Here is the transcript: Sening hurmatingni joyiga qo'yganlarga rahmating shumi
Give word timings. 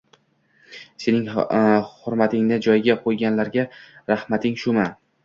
Sening 1.03 1.27
hurmatingni 1.33 2.57
joyiga 2.69 2.97
qo'yganlarga 3.05 3.67
rahmating 4.15 4.57
shumi 4.65 4.89